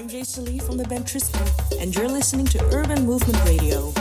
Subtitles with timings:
[0.00, 1.46] I'm Jay Salee from the band Tristan,
[1.78, 3.92] and you're listening to Urban Movement Radio.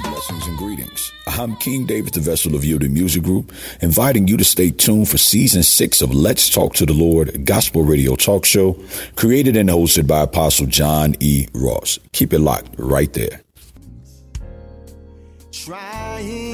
[0.00, 1.12] Blessings and greetings.
[1.26, 3.52] I'm King David, the vessel of Yielded Music Group,
[3.82, 7.82] inviting you to stay tuned for season six of Let's Talk to the Lord Gospel
[7.82, 8.78] Radio Talk Show,
[9.16, 11.46] created and hosted by Apostle John E.
[11.52, 11.98] Ross.
[12.12, 13.42] Keep it locked right there.
[15.52, 16.47] Trying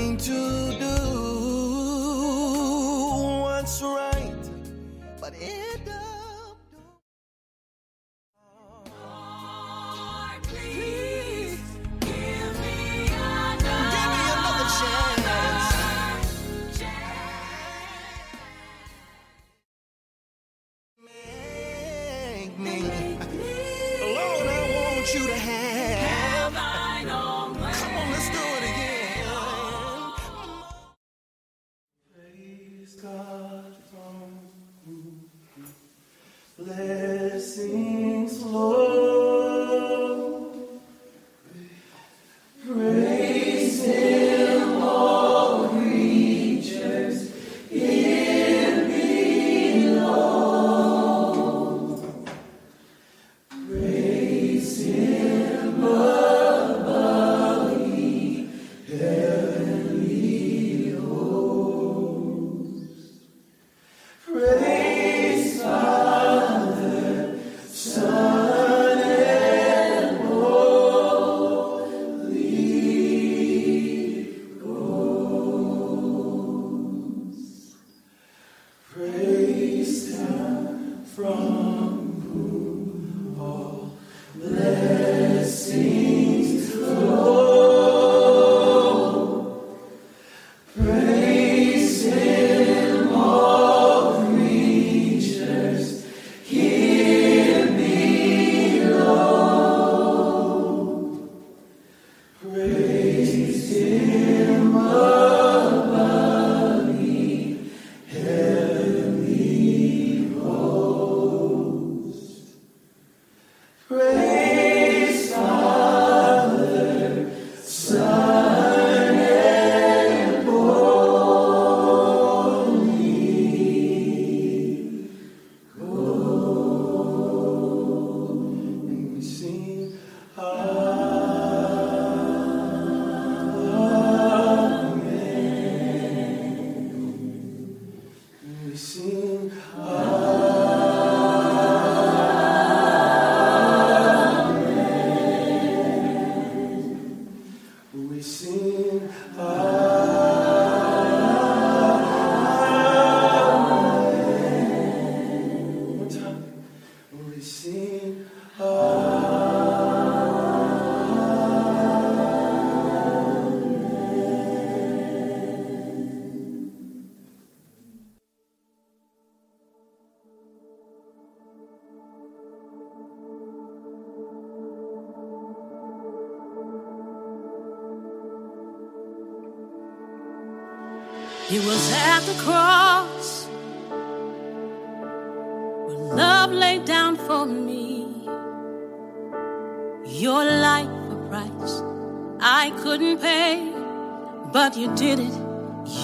[194.65, 195.35] but you did it.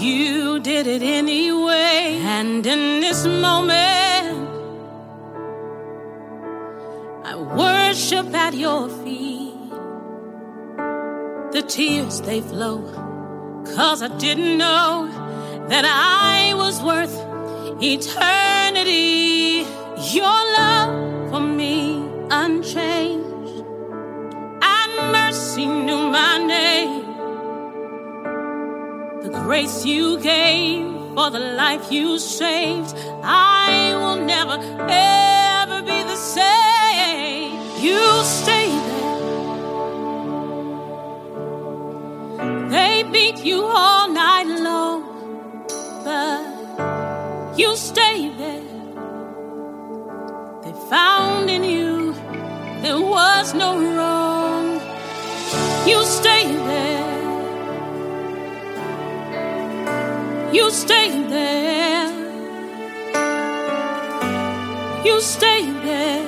[0.02, 2.20] You did it anyway.
[2.36, 4.36] And in this moment,
[7.24, 9.54] I worship at your feet.
[11.56, 12.82] The tears they flow,
[13.74, 15.08] cause I didn't know
[15.70, 17.16] that I was worth
[17.82, 19.64] eternity.
[20.18, 23.64] Your love for me unchanged,
[24.74, 27.09] and mercy knew my name.
[29.30, 34.58] The grace you gave for the life you saved, I will never,
[34.88, 37.52] ever be the same.
[37.80, 39.20] You stay there.
[42.70, 45.04] They beat you all night long,
[46.04, 46.44] but
[47.56, 48.64] you stay there.
[50.64, 52.14] They found in you
[52.82, 54.80] there was no wrong.
[55.86, 56.89] You stay there.
[60.52, 62.10] You stay there.
[65.04, 66.26] You stay there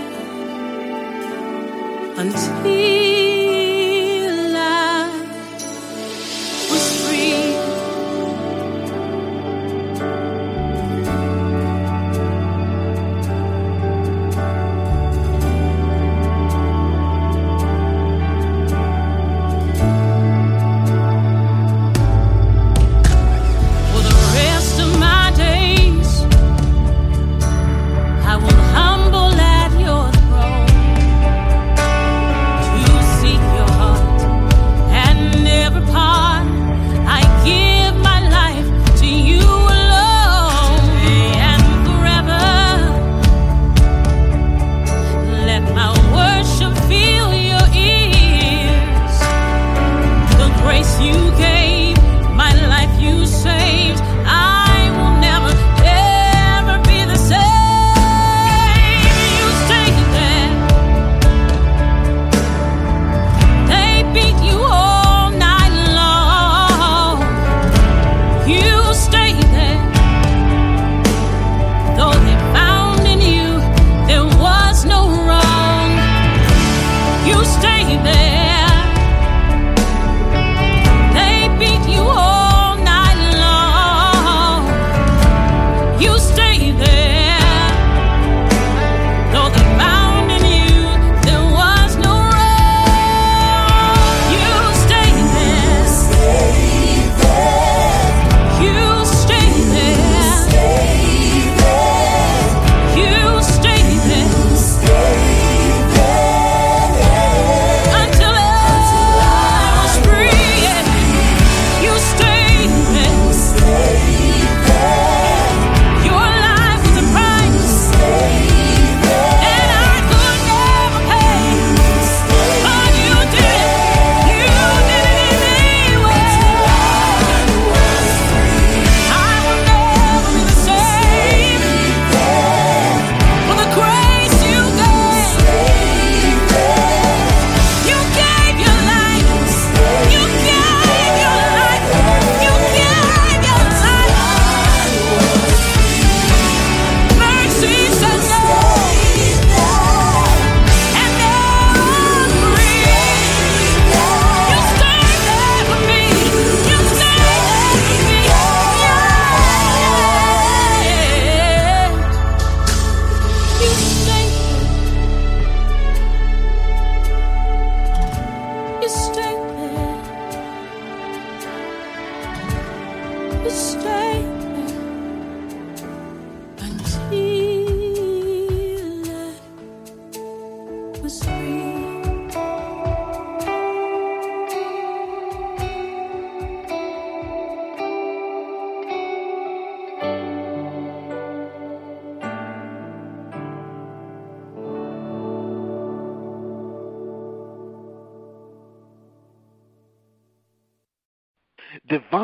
[2.16, 3.01] until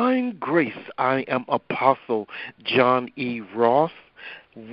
[0.09, 2.27] Divine Grace, I am Apostle
[2.63, 3.41] John E.
[3.55, 3.91] Ross.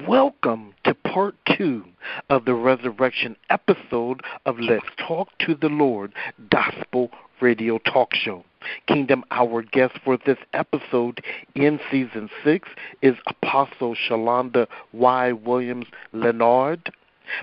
[0.09, 1.85] Welcome to part two
[2.31, 6.15] of the resurrection episode of Let's Talk to the Lord
[6.51, 7.11] Gospel
[7.43, 8.47] Radio Talk Show.
[8.89, 11.23] Kingdom Hour guest for this episode
[11.55, 12.71] in season six
[13.03, 15.33] is Apostle Shalonda Y.
[15.33, 16.91] Williams Leonard.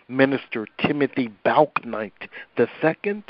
[0.08, 3.24] Minister Timothy Balknight II,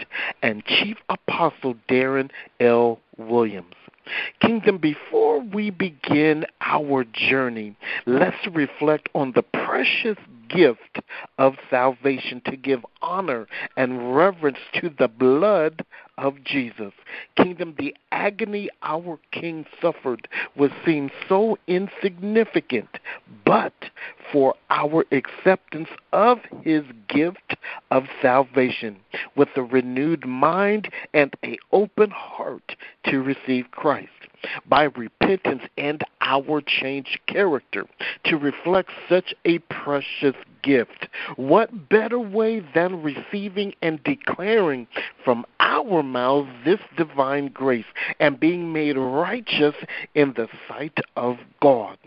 [0.44, 2.30] and Chief Apostle Darren
[2.60, 3.00] L.
[3.18, 3.74] Williams.
[4.42, 10.18] Kingdom, before we begin our journey, let's reflect on the precious
[10.56, 11.00] gift
[11.38, 15.86] of salvation to give honor and reverence to the blood
[16.18, 16.94] of Jesus.
[17.36, 23.00] Kingdom, the agony our King suffered was seen so insignificant,
[23.46, 23.74] but
[24.32, 27.56] for our acceptance of his gift
[27.92, 28.98] of salvation
[29.36, 34.10] with a renewed mind and a open heart to receive Christ
[34.68, 37.86] by repentance and our changed character
[38.26, 41.08] to reflect such a precious gift.
[41.36, 44.88] What better way than receiving and declaring
[45.24, 47.86] from our mouths this divine grace
[48.20, 49.76] and being made righteous
[50.16, 51.98] in the sight of God?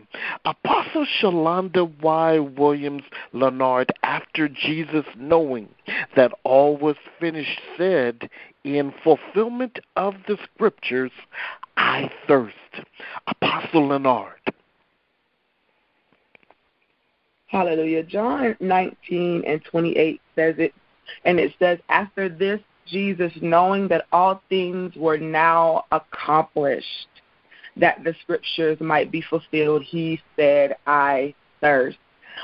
[0.45, 2.39] Apostle Shalonda Y.
[2.39, 5.69] Williams Leonard, after Jesus knowing
[6.17, 8.31] that all was finished, said,
[8.65, 11.13] in fulfillment of the scriptures,
[11.77, 12.55] I thirst.
[13.27, 14.33] Apostle Leonard.
[17.49, 18.03] Hallelujah.
[18.03, 20.75] John 19 and 28 says it,
[21.25, 27.09] and it says, After this, Jesus, knowing that all things were now accomplished,
[27.77, 31.99] that the scriptures might be fulfilled, he said, I thirst.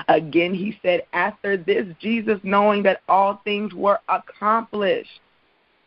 [0.09, 5.21] Again, he said, After this, Jesus, knowing that all things were accomplished,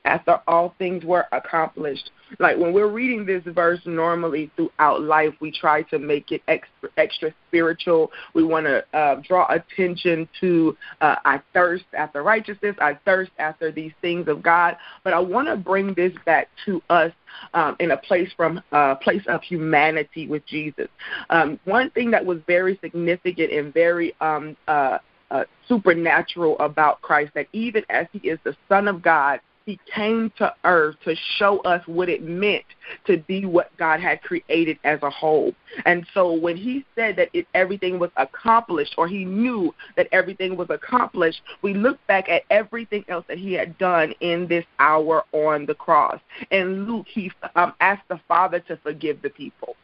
[0.06, 2.12] after all things were accomplished.
[2.40, 6.90] Like when we're reading this verse normally throughout life, we try to make it extra,
[6.98, 8.12] extra spiritual.
[8.34, 13.72] We want to uh, draw attention to uh, I thirst after righteousness, I thirst after
[13.72, 14.78] these things of God.
[15.04, 17.12] But I want to bring this back to us
[17.54, 20.88] um, in a place from a uh, place of humanity with Jesus.
[21.30, 25.00] Um, one thing that was very significant and very um, uh,
[25.32, 30.32] uh, supernatural about Christ that even as He is the Son of God he came
[30.38, 32.66] to earth to show us what it meant
[33.06, 35.54] to be what God had created as a whole.
[35.86, 40.56] And so when he said that it, everything was accomplished, or he knew that everything
[40.56, 45.24] was accomplished, we look back at everything else that he had done in this hour
[45.32, 46.20] on the cross.
[46.52, 49.76] And Luke, he um, asked the Father to forgive the people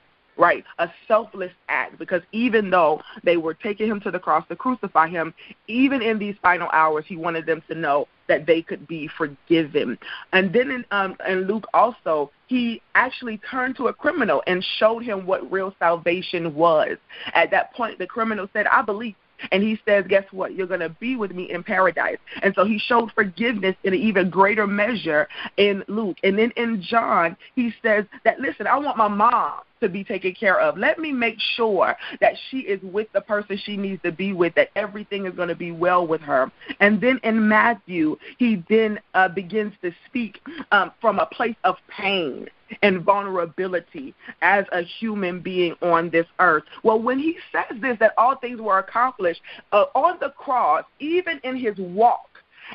[0.42, 0.64] right?
[0.80, 5.08] A selfless act because even though they were taking him to the cross to crucify
[5.08, 5.36] him,
[5.68, 10.00] even in these final hours, he wanted them to know that they could be forgiven.
[10.34, 15.04] And then in, um, in Luke also, he actually turned to a criminal and showed
[15.04, 16.98] him what real salvation was.
[17.36, 19.14] At that point, the criminal said, I believe.
[19.52, 20.56] And he says, Guess what?
[20.56, 22.18] You're going to be with me in paradise.
[22.42, 26.18] And so he showed forgiveness in an even greater measure in Luke.
[26.24, 30.34] And then in John, he says that, Listen, I want my mom to be taken
[30.34, 30.78] care of.
[30.78, 34.56] Let me make sure that she is with the person she needs to be with,
[34.56, 36.52] that everything is going to be well with her.
[36.80, 40.40] And then in Matthew, he then uh, begins to speak
[40.72, 42.48] um, from a place of pain
[42.82, 46.64] and vulnerability as a human being on this earth.
[46.84, 51.40] Well, when he says this, that all things were accomplished, uh, on the cross, even
[51.44, 52.28] in his walk,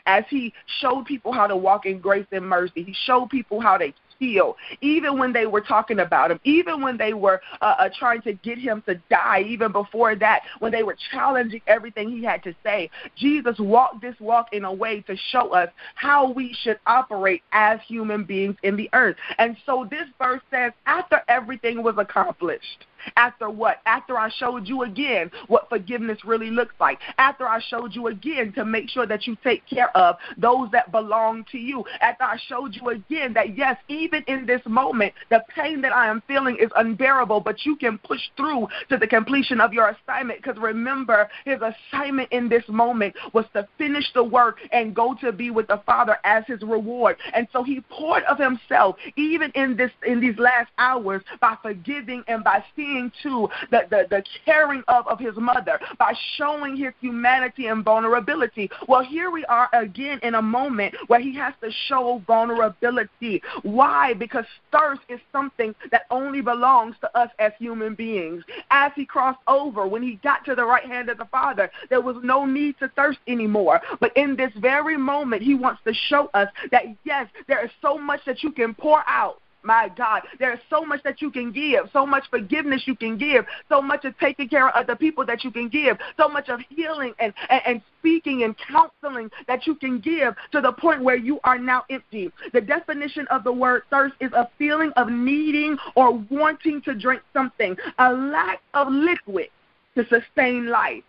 [0.04, 2.82] as he showed people how to walk in grace and mercy.
[2.82, 7.12] He showed people how to even when they were talking about him, even when they
[7.12, 10.96] were uh, uh, trying to get him to die, even before that, when they were
[11.10, 12.90] challenging everything he had to say.
[13.16, 17.80] Jesus walked this walk in a way to show us how we should operate as
[17.86, 19.16] human beings in the earth.
[19.38, 23.80] And so this verse says, after everything was accomplished, after what?
[23.86, 26.98] After I showed you again what forgiveness really looks like.
[27.18, 30.90] After I showed you again to make sure that you take care of those that
[30.90, 31.84] belong to you.
[32.00, 36.08] After I showed you again that, yes, even in this moment, the pain that I
[36.08, 40.42] am feeling is unbearable, but you can push through to the completion of your assignment.
[40.42, 45.32] Because remember, his assignment in this moment was to finish the work and go to
[45.32, 47.16] be with the Father as his reward.
[47.34, 52.22] And so he poured of himself, even in this in these last hours, by forgiving
[52.28, 56.92] and by seeing to the, the, the caring of, of his mother by showing his
[57.00, 58.70] humanity and vulnerability.
[58.88, 63.42] Well, here we are again in a moment where he has to show vulnerability.
[63.62, 63.95] Why?
[64.18, 68.44] Because thirst is something that only belongs to us as human beings.
[68.70, 72.00] As he crossed over, when he got to the right hand of the Father, there
[72.00, 73.80] was no need to thirst anymore.
[74.00, 77.98] But in this very moment, he wants to show us that, yes, there is so
[77.98, 81.90] much that you can pour out My God, there's so much that you can give,
[81.92, 85.42] so much forgiveness you can give, so much of taking care of the people that
[85.42, 89.74] you can give, so much of healing and, and, and speaking and counseling that you
[89.74, 92.30] can give to the point where you are now empty.
[92.52, 97.22] The definition of the word thirst is a feeling of needing or wanting to drink
[97.32, 99.48] something, a lack of liquid
[99.96, 101.02] to sustain life.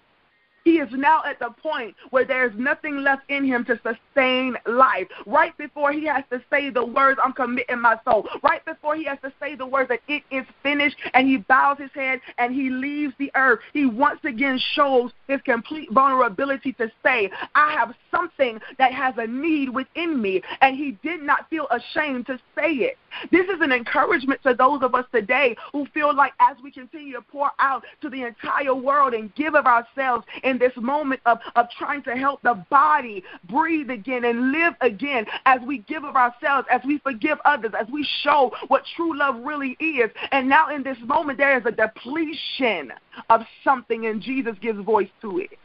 [0.67, 5.07] He is now at the point where there's nothing left in him to sustain life.
[5.25, 8.27] Right before he has to say the words, I'm committing my soul.
[8.43, 11.77] Right before he has to say the words that it is finished, and he bows
[11.77, 16.91] his head and he leaves the earth, he once again shows his complete vulnerability to
[17.01, 20.41] say, I have something that has a need within me.
[20.59, 22.97] And he did not feel ashamed to say it.
[23.31, 27.13] This is an encouragement to those of us today who feel like as we continue
[27.13, 31.39] to pour out to the entire world and give of ourselves in this moment of,
[31.55, 36.15] of trying to help the body breathe again and live again, as we give of
[36.15, 40.09] ourselves, as we forgive others, as we show what true love really is.
[40.31, 42.93] And now in this moment, there is a depletion
[43.29, 45.57] of something, and Jesus gives voice to it.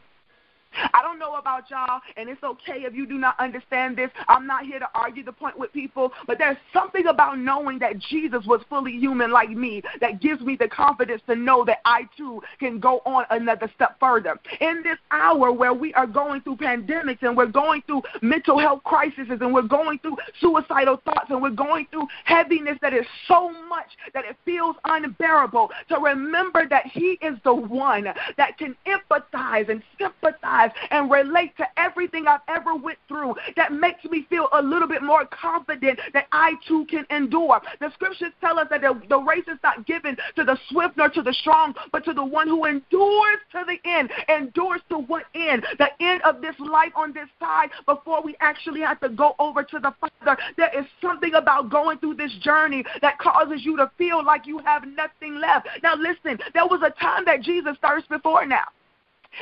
[0.92, 4.10] I don't know about y'all, and it's okay if you do not understand this.
[4.28, 7.98] I'm not here to argue the point with people, but there's something about knowing that
[7.98, 12.08] Jesus was fully human like me that gives me the confidence to know that I
[12.16, 14.38] too can go on another step further.
[14.60, 18.82] In this hour where we are going through pandemics and we're going through mental health
[18.84, 23.50] crises and we're going through suicidal thoughts and we're going through heaviness that is so
[23.68, 28.04] much that it feels unbearable, to remember that He is the one
[28.36, 34.04] that can empathize and sympathize and relate to everything I've ever went through that makes
[34.04, 37.60] me feel a little bit more confident that I too can endure.
[37.80, 41.08] The scriptures tell us that the, the race is not given to the swift nor
[41.10, 44.10] to the strong, but to the one who endures to the end.
[44.28, 45.64] Endures to what end?
[45.78, 49.62] The end of this life on this side before we actually have to go over
[49.62, 50.40] to the Father.
[50.56, 54.58] There is something about going through this journey that causes you to feel like you
[54.58, 55.68] have nothing left.
[55.82, 58.64] Now, listen, there was a time that Jesus thirsted before now.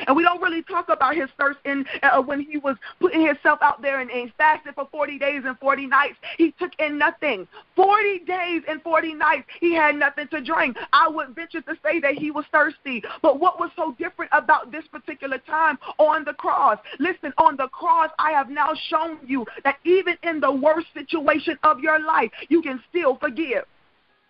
[0.07, 3.59] And we don't really talk about his thirst in uh, when he was putting himself
[3.61, 6.15] out there and, and fasted for 40 days and 40 nights.
[6.37, 7.47] He took in nothing.
[7.75, 10.77] 40 days and 40 nights, he had nothing to drink.
[10.93, 13.03] I would venture to say that he was thirsty.
[13.21, 16.77] But what was so different about this particular time on the cross?
[16.99, 21.57] Listen, on the cross, I have now shown you that even in the worst situation
[21.63, 23.65] of your life, you can still forgive.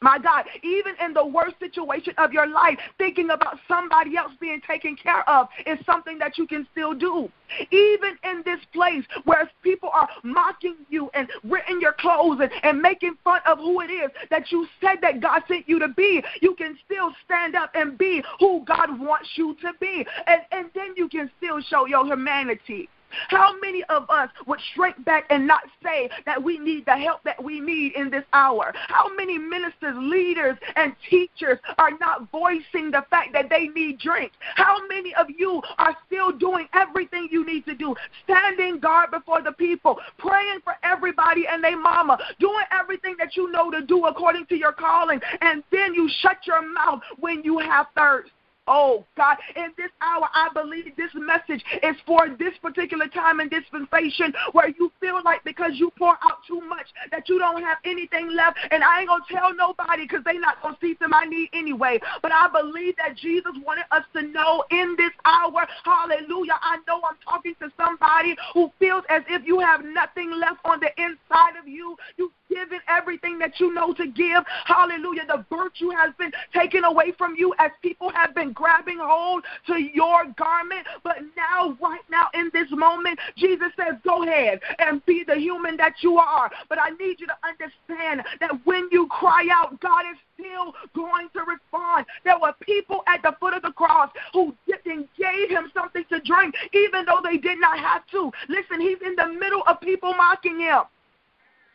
[0.04, 4.60] My God, even in the worst situation of your life, thinking about somebody else being
[4.68, 7.30] taken care of is something that you can still do.
[7.72, 12.82] Even in this place where people are mocking you and ripping your clothes and, and
[12.82, 16.24] making fun of who it is that you said that God sent you to be,
[16.42, 20.04] you can still stand up and be who God wants you to be.
[20.26, 22.90] And, and then you can still show your humanity.
[23.28, 27.24] How many of us would shrink back and not say that we need the help
[27.24, 28.74] that we need in this hour?
[28.76, 34.32] How many ministers, leaders, and teachers are not voicing the fact that they need drink?
[34.56, 39.42] How many of you are still doing everything you need to do, standing guard before
[39.42, 44.06] the people, praying for everybody and their mama, doing everything that you know to do
[44.06, 48.32] according to your calling, and then you shut your mouth when you have thirst?
[48.74, 53.52] Oh, God, in this hour, I believe this message is for this particular time and
[53.52, 57.80] dispensation where you feel like because you pour out too much that you don't have
[57.84, 58.58] anything left.
[58.72, 61.26] And I ain't going to tell nobody because they not going to see to my
[61.26, 62.00] need anyway.
[62.22, 67.02] But I believe that Jesus wanted us to know in this hour, hallelujah, I know
[67.04, 71.60] I'm talking to somebody who feels as if you have nothing left on the inside
[71.60, 71.98] of you.
[72.16, 74.44] You given everything that you know to give.
[74.66, 75.26] Hallelujah.
[75.28, 79.80] The virtue has been taken away from you as people have been grabbing hold to
[79.80, 80.86] your garment.
[81.04, 85.78] But now, right now, in this moment, Jesus says, Go ahead and be the human
[85.78, 86.52] that you are.
[86.70, 91.30] But I need you to understand that when you cry out, God is still going
[91.34, 92.06] to respond.
[92.24, 94.56] There were people at the foot of the cross who
[94.92, 98.32] and gave him something to drink, even though they did not have to.
[98.50, 100.82] Listen, he's in the middle of people mocking him.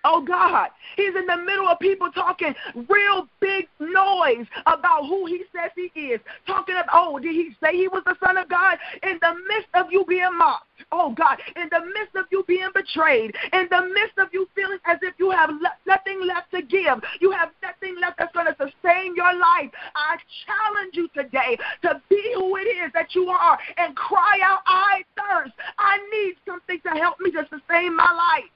[0.08, 2.54] Oh God, he's in the middle of people talking
[2.88, 6.20] real big noise about who he says he is.
[6.46, 8.78] Talking about, oh, did he say he was the Son of God?
[9.02, 12.68] In the midst of you being mocked, oh God, in the midst of you being
[12.72, 16.62] betrayed, in the midst of you feeling as if you have le- nothing left to
[16.62, 19.72] give, you have nothing left that's going to sustain your life.
[19.96, 24.60] I challenge you today to be who it is that you are and cry out,
[24.66, 25.54] I thirst.
[25.80, 28.50] I need something to help me to sustain my life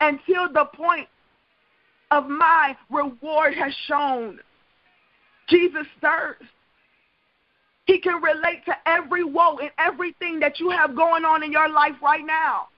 [0.00, 1.08] until the point
[2.10, 4.40] of my reward has shown.
[5.48, 6.44] Jesus thirsts.
[7.86, 11.68] He can relate to every woe and everything that you have going on in your
[11.68, 12.68] life right now.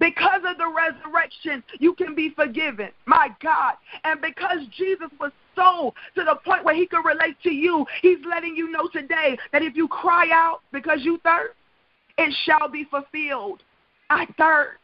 [0.00, 2.88] Because of the resurrection, you can be forgiven.
[3.06, 3.74] My God.
[4.02, 8.18] And because Jesus was so to the point where he could relate to you, he's
[8.28, 11.54] letting you know today that if you cry out because you thirst,
[12.18, 13.62] it shall be fulfilled.
[14.10, 14.81] I thirst.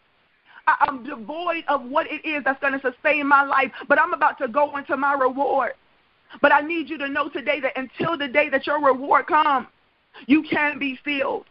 [0.81, 4.38] I'm devoid of what it is that's going to sustain my life, but I'm about
[4.38, 5.72] to go into my reward.
[6.42, 9.66] But I need you to know today that until the day that your reward comes,
[10.26, 11.46] you can be filled.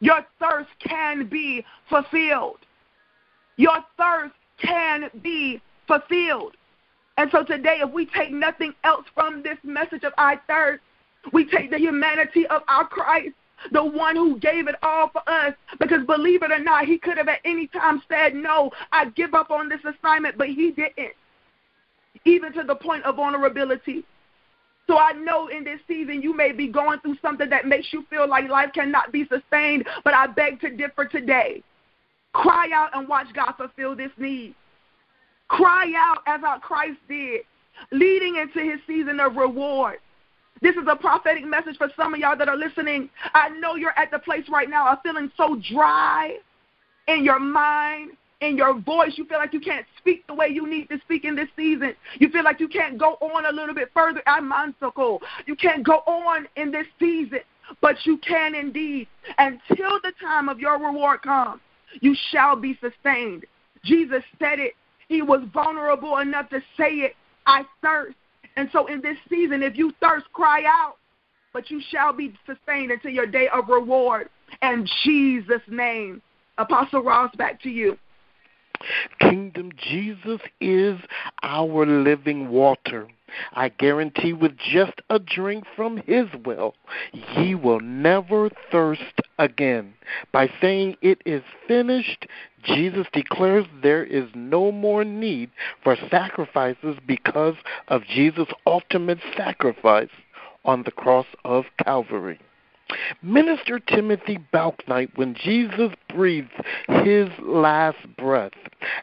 [0.00, 2.58] Your thirst can be fulfilled.
[3.56, 6.56] Your thirst can be fulfilled.
[7.18, 10.82] And so today, if we take nothing else from this message of I thirst,
[11.32, 13.34] we take the humanity of our Christ
[13.70, 15.54] the one who gave it all for us.
[15.78, 19.34] Because believe it or not, he could have at any time said, No, I give
[19.34, 21.14] up on this assignment, but he didn't.
[22.24, 24.04] Even to the point of vulnerability.
[24.86, 28.04] So I know in this season you may be going through something that makes you
[28.10, 31.62] feel like life cannot be sustained, but I beg to differ today.
[32.32, 34.54] Cry out and watch God fulfill this need.
[35.48, 37.42] Cry out as our Christ did,
[37.90, 39.98] leading into his season of reward.
[40.62, 43.10] This is a prophetic message for some of y'all that are listening.
[43.34, 46.36] I know you're at the place right now of feeling so dry
[47.08, 49.14] in your mind, in your voice.
[49.16, 51.94] You feel like you can't speak the way you need to speak in this season.
[52.18, 54.22] You feel like you can't go on a little bit further.
[54.26, 57.40] I'm so You can't go on in this season,
[57.80, 59.08] but you can indeed.
[59.38, 61.60] Until the time of your reward comes,
[62.00, 63.46] you shall be sustained.
[63.84, 64.74] Jesus said it.
[65.08, 67.16] He was vulnerable enough to say it.
[67.46, 68.16] I thirst.
[68.56, 70.96] And so in this season, if you thirst, cry out,
[71.52, 74.28] but you shall be sustained until your day of reward.
[74.62, 76.22] In Jesus' name.
[76.58, 77.98] Apostle Ross, back to you.
[79.20, 80.98] Kingdom Jesus is
[81.42, 83.08] our living water.
[83.52, 86.74] I guarantee with just a drink from his well,
[87.12, 89.94] ye will never thirst again.
[90.32, 92.26] By saying it is finished,
[92.62, 95.50] Jesus declares there is no more need
[95.82, 97.56] for sacrifices because
[97.88, 100.10] of Jesus' ultimate sacrifice
[100.64, 102.38] on the cross of Calvary.
[103.22, 106.52] Minister Timothy Balknight, when Jesus breathed
[106.88, 108.52] his last breath,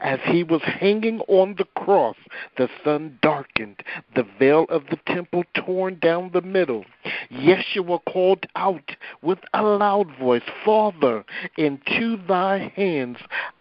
[0.01, 2.15] as he was hanging on the cross,
[2.57, 3.81] the sun darkened,
[4.15, 6.85] the veil of the temple torn down the middle.
[7.31, 11.23] Yeshua called out with a loud voice, Father,
[11.57, 13.17] into thy hands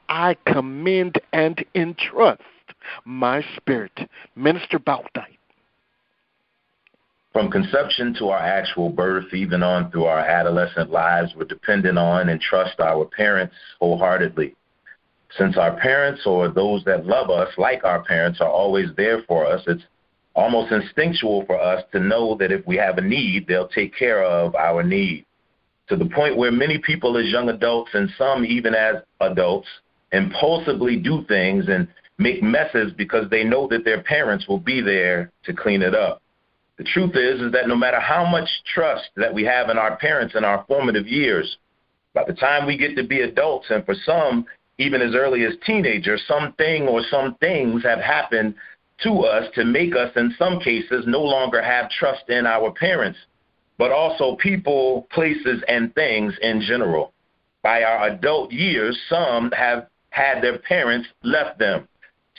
[0.08, 2.42] I commend and entrust
[3.04, 4.08] my spirit.
[4.34, 5.37] Minister Balknight.
[7.38, 12.30] From conception to our actual birth, even on through our adolescent lives, we're dependent on
[12.30, 14.56] and trust our parents wholeheartedly.
[15.36, 19.46] Since our parents or those that love us, like our parents, are always there for
[19.46, 19.84] us, it's
[20.34, 24.24] almost instinctual for us to know that if we have a need, they'll take care
[24.24, 25.24] of our need.
[25.90, 29.68] To the point where many people, as young adults and some even as adults,
[30.10, 31.86] impulsively do things and
[32.18, 36.20] make messes because they know that their parents will be there to clean it up.
[36.78, 39.96] The truth is, is that no matter how much trust that we have in our
[39.96, 41.58] parents in our formative years,
[42.14, 44.46] by the time we get to be adults, and for some,
[44.78, 48.54] even as early as teenagers, something or some things have happened
[49.02, 53.18] to us to make us, in some cases, no longer have trust in our parents,
[53.76, 57.12] but also people, places, and things in general.
[57.62, 61.88] By our adult years, some have had their parents left them.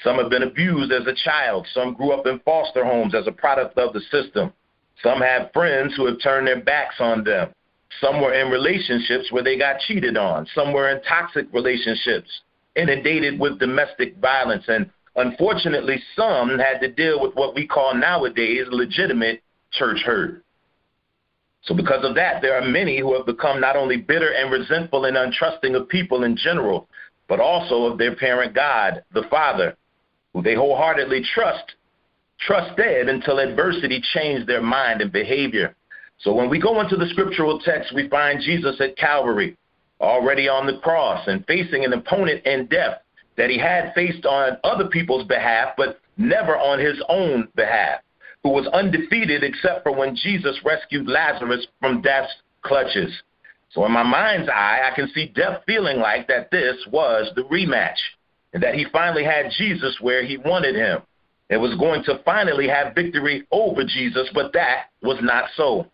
[0.04, 1.68] Some have been abused as a child.
[1.74, 4.54] Some grew up in foster homes as a product of the system.
[5.04, 7.50] Some have friends who have turned their backs on them.
[8.02, 10.48] Some were in relationships where they got cheated on.
[10.54, 12.30] Some were in toxic relationships,
[12.76, 14.64] inundated with domestic violence.
[14.68, 20.44] And unfortunately, some had to deal with what we call nowadays legitimate church hurt.
[21.64, 25.06] So, because of that, there are many who have become not only bitter and resentful
[25.06, 26.88] and untrusting of people in general,
[27.28, 29.76] but also of their parent God, the Father,
[30.34, 31.76] who they wholeheartedly trust,
[32.40, 35.76] trusted until adversity changed their mind and behavior.
[36.20, 39.58] So when we go into the scriptural text, we find Jesus at Calvary,
[40.02, 43.00] already on the cross and facing an opponent in death
[43.38, 48.02] that he had faced on other people's behalf, but never on his own behalf,
[48.44, 53.12] who was undefeated except for when Jesus rescued Lazarus from death's clutches.
[53.72, 57.44] So in my mind's eye, I can see death feeling like that this was the
[57.44, 57.98] rematch
[58.54, 61.02] and that he finally had Jesus where he wanted him.
[61.52, 65.88] and was going to finally have victory over Jesus, but that was not so.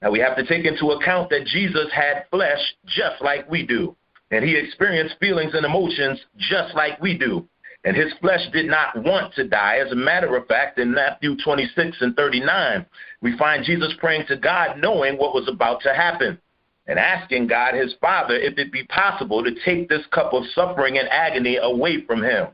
[0.00, 3.96] Now we have to take into account that Jesus had flesh just like we do,
[4.30, 7.48] and he experienced feelings and emotions just like we do.
[7.84, 9.78] And his flesh did not want to die.
[9.84, 12.86] As a matter of fact, in Matthew 26 and 39,
[13.22, 16.38] we find Jesus praying to God knowing what was about to happen.
[16.86, 20.98] And asking God, his Father, if it be possible to take this cup of suffering
[20.98, 22.48] and agony away from him.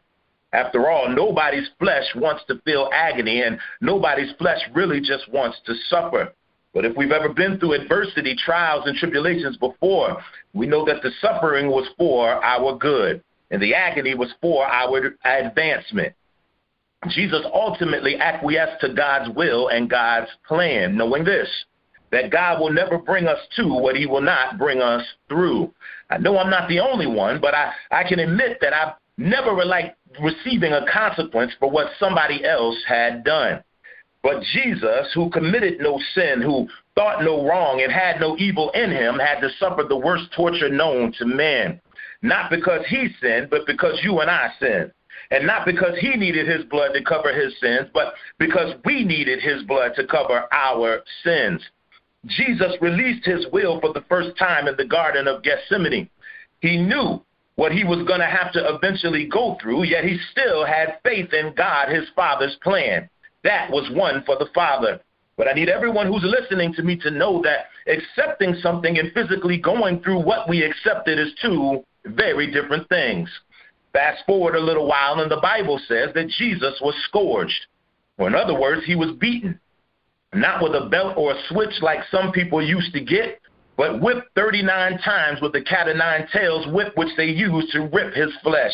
[0.53, 5.75] After all, nobody's flesh wants to feel agony, and nobody's flesh really just wants to
[5.89, 6.33] suffer.
[6.75, 10.23] But if we've ever been through adversity, trials, and tribulations before,
[10.55, 15.15] we know that the suffering was for our good, and the agony was for our
[15.25, 16.15] advancement.
[17.09, 21.49] Jesus ultimately acquiesced to God's will and God's plan, knowing this
[22.11, 25.73] that God will never bring us to what he will not bring us through.
[26.11, 29.65] I know I'm not the only one, but I, I can admit that I've never
[29.65, 33.63] liked receiving a consequence for what somebody else had done.
[34.23, 38.91] But Jesus, who committed no sin, who thought no wrong, and had no evil in
[38.91, 41.81] him, had to suffer the worst torture known to man.
[42.23, 44.93] Not because he sinned, but because you and I sinned.
[45.31, 49.41] And not because he needed his blood to cover his sins, but because we needed
[49.41, 51.63] his blood to cover our sins.
[52.27, 56.11] Jesus released his will for the first time in the Garden of Gethsemane.
[56.61, 57.23] He knew
[57.55, 61.33] what he was going to have to eventually go through, yet he still had faith
[61.33, 63.09] in God, his Father's plan.
[63.45, 65.01] That was one for the Father.
[65.37, 69.57] But I need everyone who's listening to me to know that accepting something and physically
[69.57, 73.31] going through what we accepted is two very different things.
[73.93, 77.67] Fast forward a little while, and the Bible says that Jesus was scourged.
[78.19, 79.59] Or, in other words, he was beaten.
[80.35, 83.41] Not with a belt or a switch like some people used to get,
[83.77, 87.89] but whipped 39 times with the cat of nine tails whip which they used to
[87.93, 88.73] rip his flesh.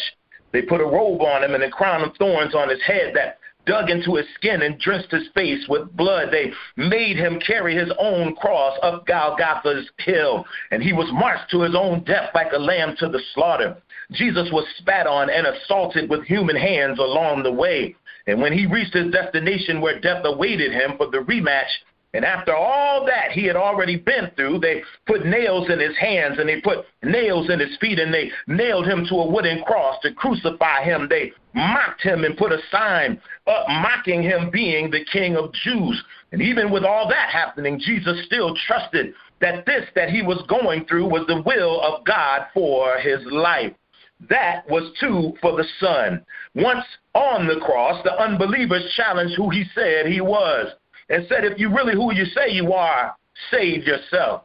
[0.53, 3.39] They put a robe on him and a crown of thorns on his head that
[3.67, 6.29] dug into his skin and drenched his face with blood.
[6.31, 11.63] They made him carry his own cross up Golgotha's hill, and he was marched to
[11.63, 13.77] his own death like a lamb to the slaughter.
[14.13, 17.97] Jesus was spat on and assaulted with human hands along the way.
[18.27, 21.69] And when he reached his destination where death awaited him for the rematch,
[22.15, 26.39] and after all that he had already been through, they put nails in his hands
[26.39, 30.01] and they put nails in his feet and they nailed him to a wooden cross
[30.03, 31.09] to crucify him.
[31.09, 36.03] They mocked him and put a sign up mocking him being the king of Jews.
[36.31, 40.87] And even with all that happening, Jesus still trusted that this that he was going
[40.87, 43.73] through was the will of God for his life.
[44.29, 46.25] That was true for the Son.
[46.55, 50.73] Once on the cross, the unbelievers challenged who he said he was
[51.09, 53.15] and said, If you really who you say you are,
[53.51, 54.45] save yourself.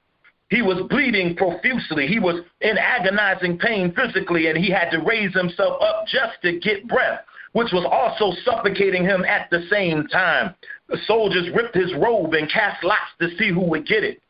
[0.49, 2.07] He was bleeding profusely.
[2.07, 6.59] He was in agonizing pain physically, and he had to raise himself up just to
[6.59, 7.19] get breath,
[7.53, 10.55] which was also suffocating him at the same time.
[10.87, 14.21] The soldiers ripped his robe and cast lots to see who would get it,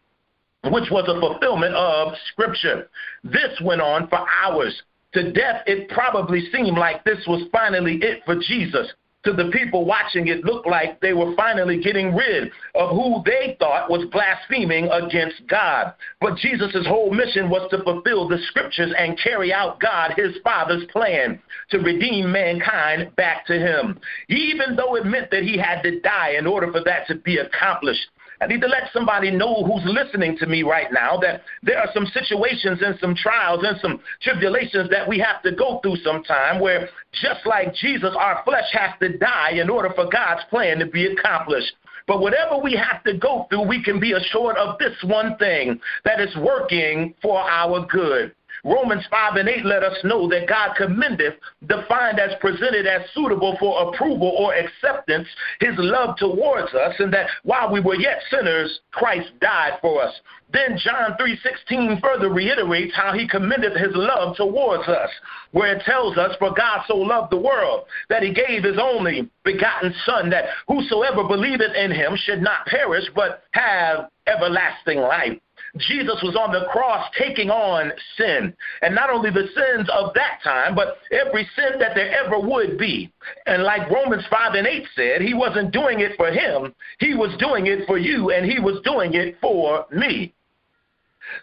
[0.65, 2.89] which was a fulfillment of Scripture.
[3.23, 4.81] This went on for hours.
[5.13, 8.93] To death, it probably seemed like this was finally it for Jesus
[9.23, 13.57] to the people watching, it looked like they were finally getting rid of who they
[13.59, 15.93] thought was blaspheming against God.
[16.21, 20.85] But Jesus' whole mission was to fulfill the scriptures and carry out God, his Father's
[20.91, 21.39] plan
[21.71, 26.35] to redeem mankind back to him, even though it meant that he had to die
[26.37, 28.07] in order for that to be accomplished.
[28.41, 31.89] I need to let somebody know who's listening to me right now that there are
[31.93, 36.59] some situations and some trials and some tribulations that we have to go through sometime
[36.59, 40.85] where just like Jesus, our flesh has to die in order for God's plan to
[40.85, 41.73] be accomplished.
[42.07, 45.79] But whatever we have to go through, we can be assured of this one thing
[46.05, 48.33] that is working for our good.
[48.63, 51.35] Romans 5 and 8 let us know that God commendeth,
[51.67, 55.27] defined as presented as suitable for approval or acceptance,
[55.59, 60.13] his love towards us, and that while we were yet sinners, Christ died for us.
[60.51, 65.11] Then John 3:16 further reiterates how he commendeth his love towards us,
[65.51, 69.29] where it tells us, For God so loved the world that he gave his only
[69.43, 75.37] begotten Son, that whosoever believeth in him should not perish, but have everlasting life.
[75.77, 78.53] Jesus was on the cross taking on sin.
[78.81, 82.77] And not only the sins of that time, but every sin that there ever would
[82.77, 83.11] be.
[83.45, 87.35] And like Romans 5 and 8 said, he wasn't doing it for him, he was
[87.39, 90.33] doing it for you, and he was doing it for me.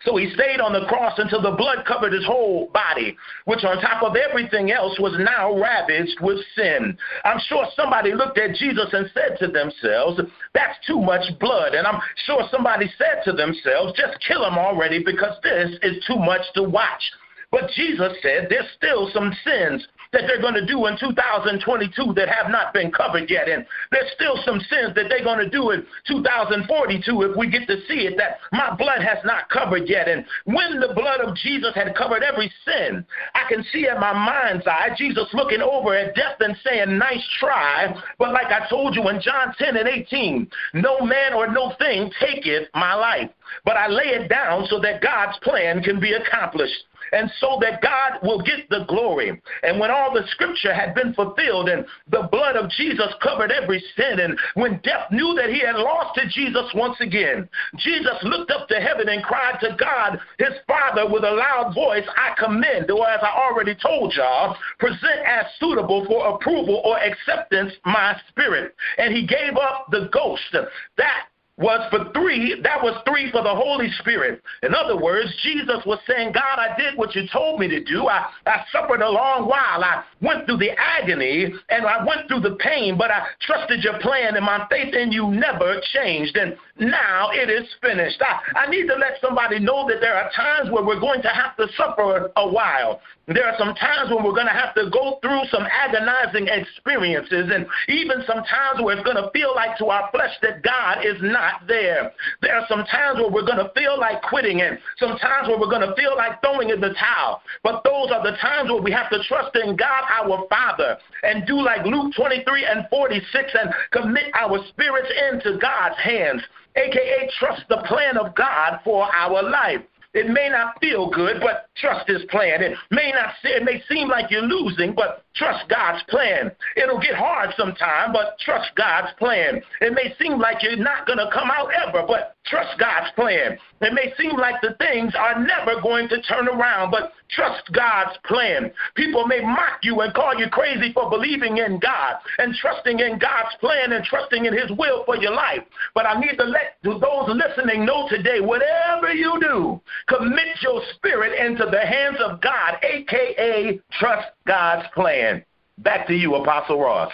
[0.05, 3.81] So he stayed on the cross until the blood covered his whole body, which on
[3.81, 6.96] top of everything else was now ravaged with sin.
[7.25, 10.20] I'm sure somebody looked at Jesus and said to themselves,
[10.55, 11.75] that's too much blood.
[11.75, 16.16] And I'm sure somebody said to themselves, just kill him already because this is too
[16.16, 17.03] much to watch.
[17.51, 22.29] But Jesus said there's still some sins that they're going to do in 2022 that
[22.29, 23.49] have not been covered yet.
[23.49, 27.66] And there's still some sins that they're going to do in 2042 if we get
[27.69, 30.09] to see it that my blood has not covered yet.
[30.09, 34.12] And when the blood of Jesus had covered every sin, I can see in my
[34.12, 37.95] mind's eye Jesus looking over at death and saying, Nice try.
[38.19, 42.11] But like I told you in John 10 and 18, no man or no thing
[42.21, 43.31] taketh my life,
[43.64, 47.83] but I lay it down so that God's plan can be accomplished and so that
[47.83, 49.40] God will get the glory.
[49.62, 53.83] And when all the scripture had been fulfilled and the blood of Jesus covered every
[53.97, 58.51] sin, and when death knew that he had lost to Jesus once again, Jesus looked
[58.51, 62.90] up to heaven and cried to God, his Father, with a loud voice, I commend,
[62.90, 68.75] or as I already told y'all, present as suitable for approval or acceptance my spirit.
[68.99, 70.42] And he gave up the ghost.
[70.53, 74.42] That was for three, that was three for the Holy Spirit.
[74.62, 78.09] In other words, Jesus was saying, God, I did what you told me to do.
[78.09, 79.83] I, I suffered a long while.
[79.83, 83.99] I went through the agony and I went through the pain, but I trusted your
[84.01, 86.37] plan and my faith in you never changed.
[86.37, 88.21] And now it is finished.
[88.21, 91.29] I, I need to let somebody know that there are times where we're going to
[91.29, 93.01] have to suffer a while.
[93.26, 97.50] There are some times when we're going to have to go through some agonizing experiences,
[97.50, 101.04] and even some times where it's going to feel like to our flesh that God
[101.04, 102.12] is not there.
[102.40, 105.58] There are some times where we're going to feel like quitting, and some times where
[105.58, 107.42] we're going to feel like throwing in the towel.
[107.64, 111.44] But those are the times where we have to trust in God, our Father, and
[111.48, 113.26] do like Luke 23 and 46
[113.58, 116.42] and commit our spirits into God's hands,
[116.76, 119.82] aka trust the plan of God for our life.
[120.16, 122.62] It may not feel good, but trust his plan.
[122.62, 126.50] It may not it may seem like you're losing, but trust God's plan.
[126.74, 129.61] It'll get hard sometime, but trust God's plan.
[129.83, 133.59] It may seem like you're not going to come out ever, but trust God's plan.
[133.83, 138.16] It may seem like the things are never going to turn around, but trust God's
[138.24, 138.72] plan.
[138.94, 143.18] People may mock you and call you crazy for believing in God and trusting in
[143.18, 145.62] God's plan and trusting in His will for your life.
[145.94, 151.38] But I need to let those listening know today whatever you do, commit your spirit
[151.38, 155.45] into the hands of God, aka trust God's plan.
[155.79, 157.12] Back to you, Apostle Ross.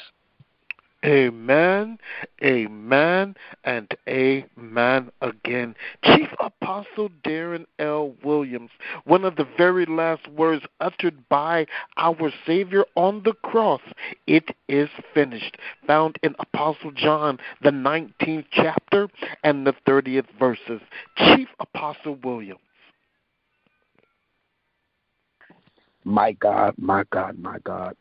[1.05, 1.99] Amen,
[2.45, 5.75] amen, and amen again.
[6.05, 8.15] Chief Apostle Darren L.
[8.23, 8.71] Williams,
[9.05, 13.81] one of the very last words uttered by our Savior on the cross,
[14.29, 15.57] it is finished,
[15.89, 19.09] found in Apostle John, the 19th chapter
[19.43, 20.81] and the 30th verses.
[21.17, 22.61] Chief Apostle Williams.
[26.05, 27.97] My God, my God, my God.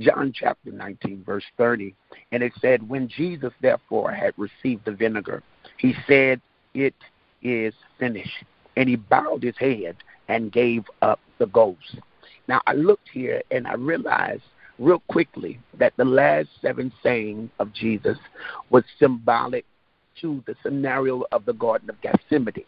[0.00, 1.94] John chapter 19, verse 30.
[2.32, 5.42] And it said, When Jesus therefore had received the vinegar,
[5.78, 6.40] he said,
[6.74, 6.94] It
[7.42, 8.44] is finished.
[8.76, 9.96] And he bowed his head
[10.28, 11.98] and gave up the ghost.
[12.48, 14.42] Now I looked here and I realized
[14.78, 18.18] real quickly that the last seven sayings of Jesus
[18.70, 19.64] was symbolic
[20.20, 22.64] to the scenario of the Garden of Gethsemane.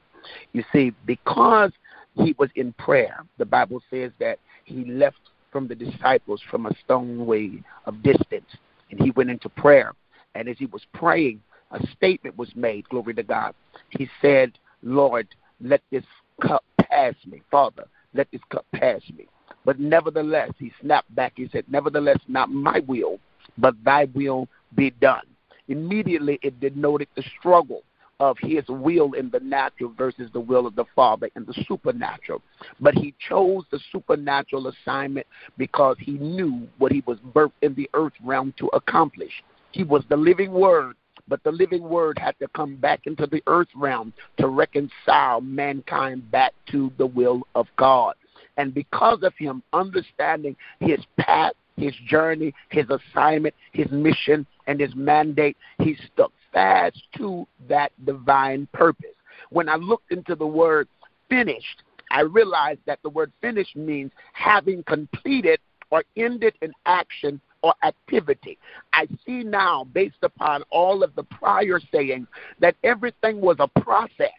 [0.53, 1.73] You see, because
[2.15, 6.77] he was in prayer, the Bible says that he left from the disciples from a
[6.85, 8.51] stone way of distance.
[8.91, 9.95] And he went into prayer.
[10.35, 13.55] And as he was praying, a statement was made, glory to God.
[13.91, 14.53] He said,
[14.83, 15.27] Lord,
[15.61, 16.05] let this
[16.43, 17.43] cup pass me.
[17.51, 19.27] Father, let this cup pass me.
[19.65, 21.33] But nevertheless, he snapped back.
[21.37, 23.19] He said, Nevertheless, not my will,
[23.59, 25.27] but thy will be done.
[25.69, 27.83] Immediately, it denoted the struggle
[28.21, 32.43] of his will in the natural versus the will of the Father in the supernatural.
[32.81, 35.27] But he chose the supernatural assignment
[35.59, 39.33] because he knew what he was birthed in the earth realm to accomplish.
[39.73, 40.97] He was the living word,
[41.29, 46.31] but the living word had to come back into the earth realm to reconcile mankind
[46.31, 48.15] back to the will of God.
[48.57, 54.95] And because of him understanding his path, his journey, his assignment, his mission, and his
[54.95, 59.11] mandate, he stuck fast to that divine purpose.
[59.51, 60.89] When I looked into the word
[61.29, 67.75] finished, I realized that the word finished means having completed or ended an action or
[67.83, 68.57] activity.
[68.95, 72.27] I see now, based upon all of the prior sayings,
[72.61, 74.31] that everything was a process.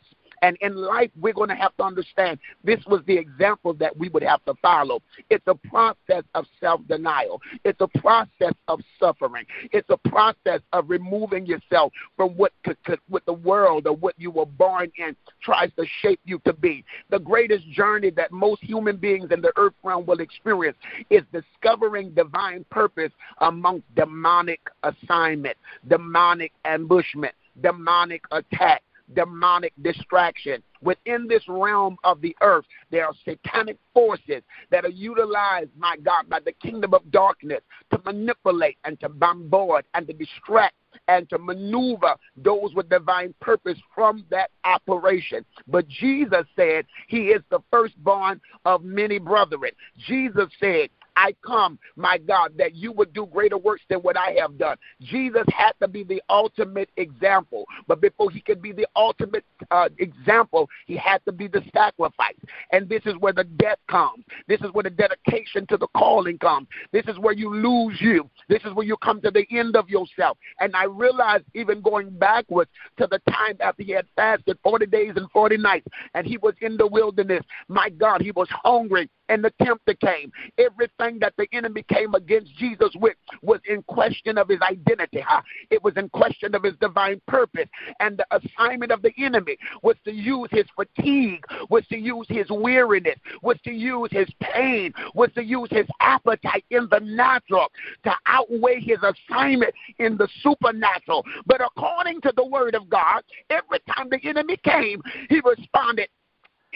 [0.42, 4.10] And in life, we're going to have to understand this was the example that we
[4.10, 5.02] would have to follow.
[5.30, 10.90] It's a process of self denial, it's a process of suffering, it's a process of
[10.90, 15.16] removing yourself from what, could, could, what the world or what you were born in
[15.42, 16.84] tries to shape you to be.
[17.10, 20.78] The greatest journey that most human beings in the earth realm will experience
[21.10, 30.62] is discovering divine purpose amongst demonic assignment, demonic ambushment, demonic attack demonic distraction.
[30.82, 36.30] Within this realm of the earth, there are satanic forces that are utilized, my God,
[36.30, 40.76] by the kingdom of darkness to manipulate and to bombard and to distract
[41.08, 45.46] and to maneuver those with divine purpose from that operation.
[45.68, 49.72] But Jesus said he is the firstborn of many brethren.
[50.08, 54.36] Jesus said I come, my God, that you would do greater works than what I
[54.40, 54.78] have done.
[55.02, 57.66] Jesus had to be the ultimate example.
[57.88, 62.36] But before he could be the ultimate uh, example, he had to be the sacrifice.
[62.72, 64.24] And this is where the death comes.
[64.48, 66.68] This is where the dedication to the calling comes.
[66.92, 68.30] This is where you lose you.
[68.48, 70.38] This is where you come to the end of yourself.
[70.60, 75.14] And I realized, even going backwards to the time after he had fasted 40 days
[75.16, 79.44] and 40 nights, and he was in the wilderness, my God, he was hungry and
[79.44, 80.32] the tempter came.
[80.58, 85.24] Everything that the enemy came against Jesus with was in question of his identity.
[85.26, 85.42] Huh?
[85.70, 87.68] It was in question of his divine purpose.
[88.00, 92.50] And the assignment of the enemy was to use his fatigue, was to use his
[92.50, 97.68] weariness, was to use his pain, was to use his appetite in the natural
[98.04, 101.26] to outweigh his assignment in the supernatural.
[101.46, 106.10] But according to the word of God, every time the enemy came, he responded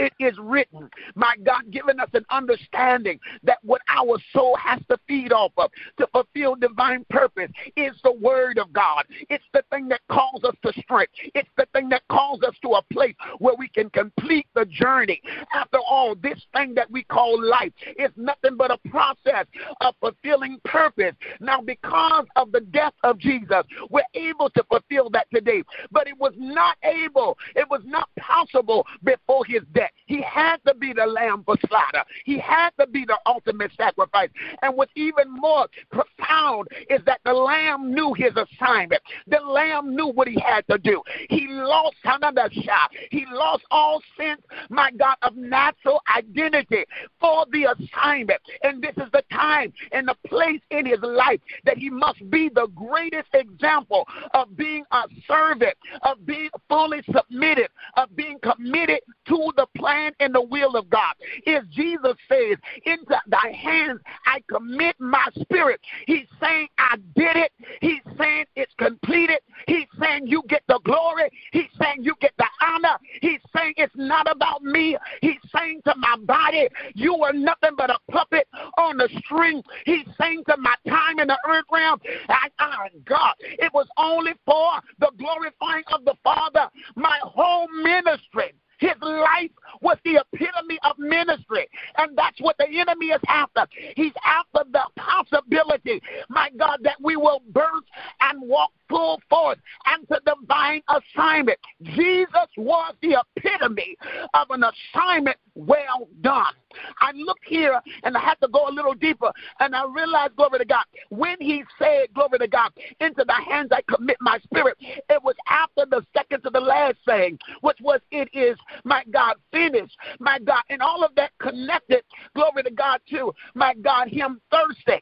[0.01, 0.89] it is written.
[1.13, 5.69] My God, giving us an understanding that what our soul has to feed off of
[5.97, 9.05] to fulfill divine purpose is the Word of God.
[9.29, 11.13] It's the thing that calls us to strength.
[11.35, 15.21] It's the thing that calls us to a place where we can complete the journey.
[15.53, 19.45] After all, this thing that we call life is nothing but a process
[19.81, 21.13] of fulfilling purpose.
[21.39, 25.61] Now, because of the death of Jesus, we're able to fulfill that today.
[25.91, 29.90] But it was not able, it was not possible before his death.
[30.11, 32.03] He had to be the lamb for slaughter.
[32.25, 34.29] He had to be the ultimate sacrifice.
[34.61, 39.01] And what's even more profound is that the lamb knew his assignment.
[39.27, 41.01] The lamb knew what he had to do.
[41.29, 42.91] He lost another shot.
[43.09, 46.83] He lost all sense, my God, of natural identity
[47.21, 48.41] for the assignment.
[48.63, 52.49] And this is the time and the place in his life that he must be
[52.49, 59.51] the greatest example of being a servant, of being fully submitted, of being committed to
[59.55, 61.13] the plan and the will of God.
[61.45, 67.51] If Jesus says, Into thy hands I commit my spirit, he's saying, I did it.
[67.81, 69.39] He's saying it's completed.
[69.67, 71.29] He's saying you get the glory.
[71.51, 72.97] He's saying you get the honor.
[73.21, 74.97] He's saying it's not about me.
[75.21, 78.47] He's saying to my body, You are nothing but a puppet
[78.77, 79.61] on a string.
[79.85, 81.99] He's saying to my time in the earth realm,
[82.29, 86.67] I, oh God, it was only for the glorifying of the Father.
[86.95, 89.51] My whole ministry his life
[89.81, 91.67] was the epitome of ministry.
[91.97, 93.65] And that's what the enemy is after.
[93.95, 97.85] He's after the possibility, my God, that we will birth
[98.21, 101.59] and walk full force and to divine assignment.
[101.83, 103.95] Jesus was the epitome
[104.33, 106.53] of an assignment well done.
[106.99, 110.59] I look here and I had to go a little deeper and I realized, glory
[110.59, 114.77] to God, when he said, glory to God, into the hands I commit my spirit,
[114.79, 119.35] it was after the second to the last saying, which was, it is, my God,
[119.51, 119.97] finished.
[120.19, 122.03] My God, and all of that connected,
[122.35, 125.01] glory to God, to, my God, him thirsty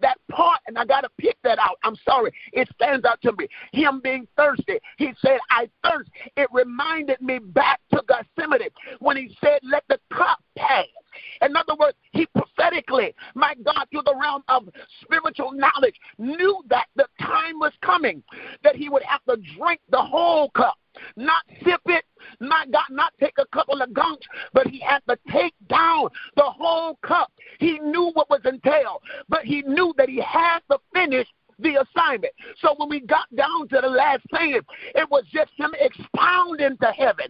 [0.00, 1.78] that part, and I got to pick that out.
[1.84, 2.32] I'm sorry.
[2.52, 3.48] It stands out to me.
[3.72, 4.78] Him being thirsty.
[4.98, 6.10] He said, I thirst.
[6.36, 8.68] It reminded me back to Gethsemane
[8.98, 10.86] when he said, Let the cup pass.
[11.42, 14.68] In other words, he prophetically, my God, through the realm of
[15.02, 18.22] spiritual knowledge, knew that the time was coming
[18.62, 20.76] that he would have to drink the whole cup,
[21.16, 22.04] not sip it,
[22.40, 26.42] not God, not take a couple of gunks, but he had to take down the
[26.42, 27.32] whole cup.
[27.58, 31.26] He knew what was entailed, but he knew that he had to finish
[31.62, 32.32] the assignment.
[32.60, 34.60] So when we got down to the last thing,
[34.94, 37.26] it was just him expounding to heaven.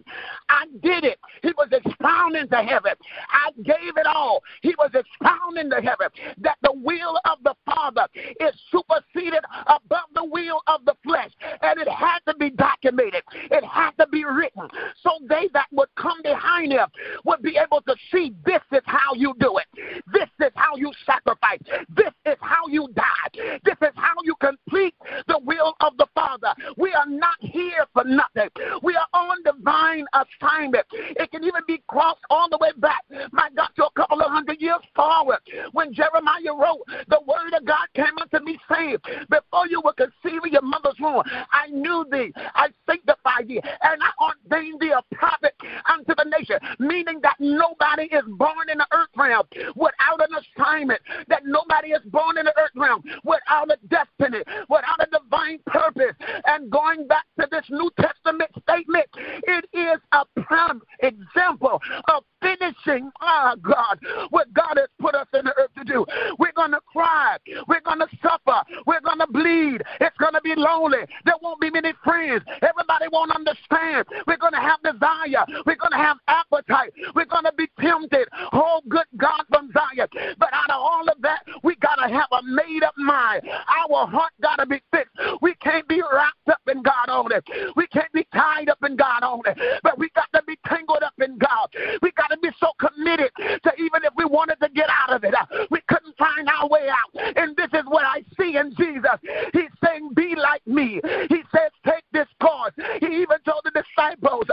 [0.49, 1.19] I did it.
[1.41, 2.93] He was expounding to heaven.
[3.29, 4.43] I gave it all.
[4.61, 6.07] He was expounding to heaven
[6.39, 8.07] that the will of the Father
[8.39, 11.31] is superseded above the will of the flesh.
[11.61, 13.23] And it had to be documented.
[13.33, 14.67] It had to be written.
[15.01, 16.87] So they that would come behind him
[17.25, 20.01] would be able to see this is how you do it.
[20.13, 21.59] This is how you sacrifice.
[21.89, 23.59] This is how you die.
[23.63, 24.95] This is how you complete
[25.27, 26.53] the will of the Father.
[26.77, 28.49] We are not here for nothing.
[28.83, 30.85] We are on divine assignment.
[30.91, 34.31] It can even be crossed all the way back, my God, to a couple of
[34.31, 35.39] hundred years forward.
[35.71, 38.97] When Jeremiah wrote, the word of God came unto me saying,
[39.29, 44.01] Before you were conceived in your mother's womb, I knew thee, I sanctified thee, and
[44.01, 45.53] I ordained thee a prophet
[45.89, 46.57] unto the nation.
[46.79, 49.45] Meaning that nobody is born in the earth realm
[49.75, 54.43] without an assignment, that nobody is born in the earth realm without a destiny destiny,
[54.69, 56.15] without a divine purpose.
[56.45, 59.07] And going back to this New Testament statement,
[59.43, 63.99] it is a prime example of finishing, oh God,
[64.29, 66.05] what God has put us in the earth to do.
[66.39, 67.37] We're going to cry.
[67.67, 68.61] We're going to suffer.
[68.85, 69.81] We're going to bleed.
[69.99, 71.05] It's going to be lonely.
[71.25, 72.43] There won't be many friends.
[72.61, 74.05] Everybody won't understand.
[74.27, 75.45] We're going to have desire.
[75.65, 76.93] We're going to have appetite.
[77.15, 78.27] We're going to be tempted.
[78.53, 80.07] Oh, good God from Zion.
[80.37, 83.41] But out of all of that, we got to have a made up mind.
[83.47, 85.15] Our heart got to be fixed.
[85.41, 87.37] We can't be wrapped up in God only.
[87.75, 89.51] We can't be tied up in God only.
[89.83, 91.69] But we got to be tangled up in God.
[92.01, 95.23] We got to be so committed to even if we wanted to get out of
[95.23, 97.37] it, uh, we couldn't find our way out.
[97.37, 99.17] And this is what I see in Jesus.
[99.53, 101.01] He's saying, Be like me.
[101.29, 102.73] He says, Take this course.
[102.99, 104.45] He even told the disciples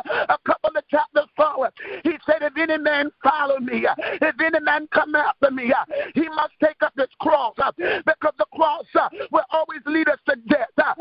[2.58, 5.72] any man follow me, if any man come after me,
[6.14, 8.84] he must take up this cross because the cross
[9.30, 10.68] will always lead us to death.
[10.76, 10.96] But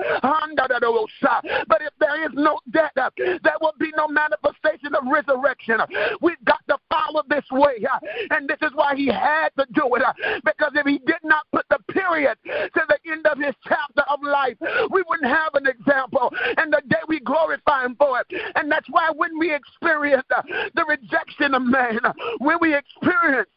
[1.81, 5.79] if there is no death, there will be no manifestation of resurrection.
[6.21, 7.85] We've got to follow this way.
[8.29, 10.03] And this is why he had to do it.
[10.43, 14.19] Because if he did not put the period to the end of his chapter of
[14.23, 14.57] life,
[14.91, 16.31] we wouldn't have an example.
[16.57, 18.27] And the day we glorify him for it.
[18.55, 20.41] And that's why when we experience uh,
[20.75, 21.99] the rejection of man,
[22.39, 23.49] when we experience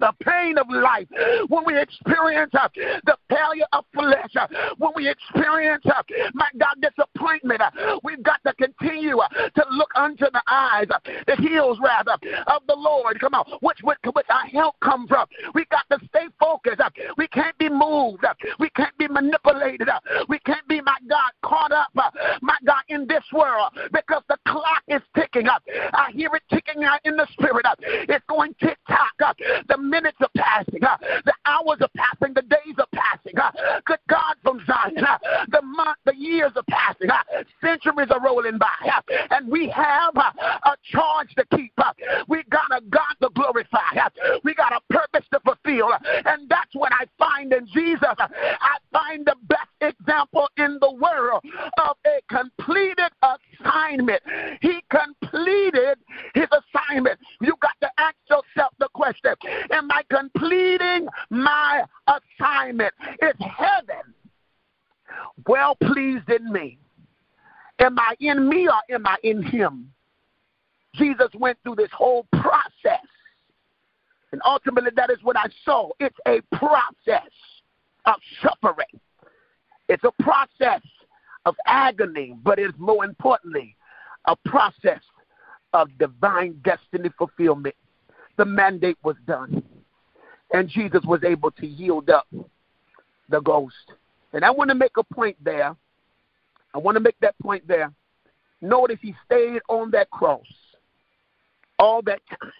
[0.00, 1.06] the pain of life,
[1.48, 2.68] when we experience uh,
[3.04, 4.46] the failure of flesh, uh,
[4.78, 6.02] when we experience, uh,
[6.34, 7.70] my God, disappointment, uh,
[8.02, 12.12] we've got to continue uh, to look unto the eyes, uh, the heels rather,
[12.46, 13.20] of the Lord.
[13.20, 15.26] Come on, which, which, which our help comes from.
[15.54, 16.80] We got to stay focused.
[17.16, 18.24] we can't be moved.
[18.58, 19.88] we can't be manipulated.
[20.28, 21.88] we can't be, my God, caught up,
[22.40, 25.62] my God, in this world because the clock is ticking up.
[25.92, 27.64] I hear it ticking out in the spirit.
[27.80, 29.36] it's going tick tock.
[29.68, 30.80] the minutes are passing.
[30.80, 32.34] The hours are passing.
[32.34, 33.34] The days are passing.
[33.84, 35.04] Good God from Zion.
[35.50, 37.08] The month, the years are passing.
[37.60, 38.66] Centuries are rolling by.
[39.30, 41.72] And we have a charge to keep.
[42.28, 43.78] We got a God to glorify.
[44.44, 45.90] We got a purpose to fulfill.
[46.24, 48.00] And that's what I find in Jesus.
[48.02, 51.42] I find the best example in the world
[51.78, 54.22] of a completed assignment.
[54.60, 55.98] He completed
[56.34, 57.18] his assignment.
[57.40, 57.72] You got
[59.00, 59.34] question
[59.70, 62.92] Am I completing my assignment?
[63.22, 64.14] Is heaven
[65.46, 66.78] well pleased in me?
[67.78, 69.90] Am I in me or am I in him?
[70.94, 73.06] Jesus went through this whole process.
[74.32, 75.90] And ultimately, that is what I saw.
[75.98, 77.30] It's a process
[78.06, 79.00] of suffering,
[79.88, 80.82] it's a process
[81.46, 83.76] of agony, but it's more importantly
[84.26, 85.00] a process
[85.72, 87.74] of divine destiny fulfillment.
[88.40, 89.62] The mandate was done,
[90.54, 92.26] and Jesus was able to yield up
[93.28, 93.92] the ghost.
[94.32, 95.76] And I want to make a point there.
[96.72, 97.92] I want to make that point there.
[98.62, 100.46] Notice he stayed on that cross
[101.78, 102.50] all that time.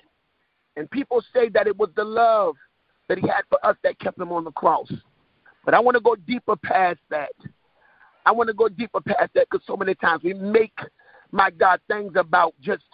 [0.76, 2.56] And people say that it was the love
[3.08, 4.92] that he had for us that kept him on the cross.
[5.64, 7.32] But I want to go deeper past that.
[8.26, 10.78] I want to go deeper past that because so many times we make,
[11.32, 12.84] my God, things about just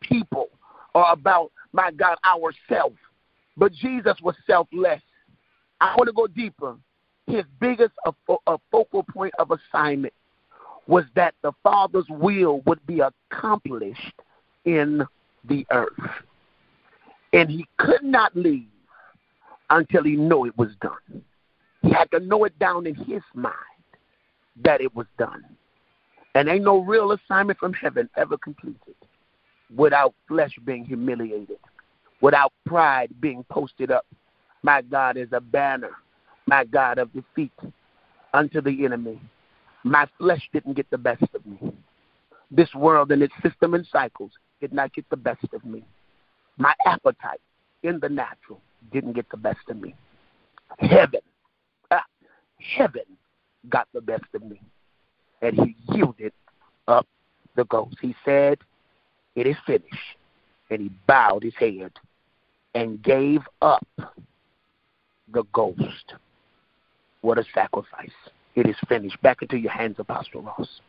[0.00, 0.50] people
[0.96, 2.96] or about, my God, ourselves.
[3.58, 5.02] But Jesus was selfless.
[5.78, 6.74] I want to go deeper.
[7.26, 10.14] His biggest a, focal point of assignment
[10.86, 14.14] was that the Father's will would be accomplished
[14.64, 15.04] in
[15.44, 15.92] the earth.
[17.34, 18.64] And he could not leave
[19.68, 21.22] until he knew it was done.
[21.82, 23.54] He had to know it down in his mind
[24.64, 25.44] that it was done.
[26.34, 28.94] And ain't no real assignment from heaven ever completed
[29.74, 31.58] without flesh being humiliated,
[32.20, 34.06] without pride being posted up.
[34.62, 35.92] My God is a banner,
[36.46, 37.52] my God of defeat
[38.32, 39.20] unto the enemy.
[39.84, 41.58] My flesh didn't get the best of me.
[42.50, 45.84] This world and its system and cycles did not get the best of me.
[46.58, 47.40] My appetite
[47.82, 48.60] in the natural
[48.92, 49.94] didn't get the best of me.
[50.78, 51.20] Heaven,
[51.90, 52.04] ah,
[52.58, 53.02] heaven
[53.68, 54.60] got the best of me.
[55.42, 56.32] And he yielded
[56.88, 57.06] up
[57.56, 57.96] the ghost.
[58.00, 58.58] He said,
[59.36, 60.16] It is finished.
[60.70, 61.92] And he bowed his head
[62.74, 63.86] and gave up
[65.32, 66.14] the ghost.
[67.20, 68.10] What a sacrifice.
[68.56, 69.20] It is finished.
[69.22, 70.80] Back into your hands, Apostle Ross.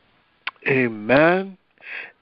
[0.68, 1.58] Amen.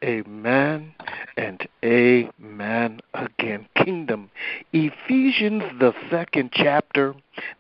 [0.03, 0.93] Amen
[1.37, 3.67] and amen again.
[3.75, 4.29] Kingdom.
[4.73, 7.15] Ephesians, the second chapter,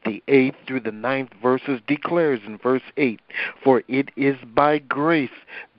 [0.05, 3.19] the eighth through the ninth verses, declares in verse 8
[3.63, 5.29] For it is by grace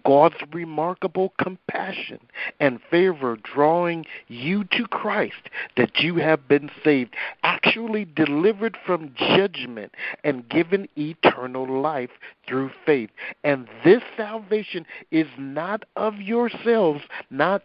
[0.06, 2.20] God's remarkable compassion
[2.60, 9.90] and favor drawing you to Christ that you have been saved, actually delivered from judgment
[10.22, 12.10] and given eternal life
[12.46, 13.10] through faith.
[13.42, 17.62] And this salvation is not of yourselves, not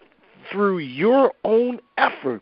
[0.51, 2.41] through your own effort,